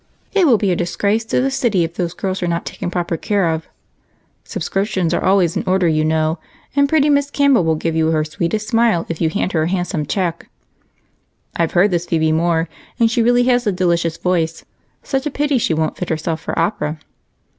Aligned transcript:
"It 0.33 0.47
will 0.47 0.57
be 0.57 0.71
a 0.71 0.75
disgrace 0.75 1.23
to 1.25 1.41
the 1.41 1.51
city 1.51 1.83
if 1.83 1.93
those 1.93 2.15
girls 2.15 2.41
are 2.41 2.47
not 2.47 2.65
taken 2.65 2.89
proper 2.89 3.17
care 3.17 3.47
of." 3.47 3.67
"Subscriptions 4.43 5.13
are 5.13 5.23
always 5.23 5.55
in 5.55 5.63
order, 5.67 5.87
you 5.87 6.03
know, 6.03 6.39
and 6.75 6.89
pretty 6.89 7.07
Miss 7.07 7.29
Campbell 7.29 7.63
will 7.63 7.75
give 7.75 7.95
you 7.95 8.09
her 8.09 8.25
sweetest 8.25 8.67
smile 8.69 9.05
if 9.09 9.21
you 9.21 9.29
hand 9.29 9.51
her 9.51 9.61
a 9.61 9.69
handsome 9.69 10.07
check." 10.07 10.49
"I've 11.55 11.73
heard 11.73 11.91
this 11.91 12.07
Phebe 12.07 12.31
Moore, 12.31 12.67
and 12.99 13.11
she 13.11 13.21
really 13.21 13.43
has 13.43 13.67
a 13.67 13.71
delicious 13.71 14.17
voice 14.17 14.65
such 15.03 15.27
a 15.27 15.29
pity 15.29 15.59
she 15.59 15.75
won't 15.75 15.97
fit 15.97 16.09
herself 16.09 16.41
for 16.41 16.57
opera!" 16.57 16.99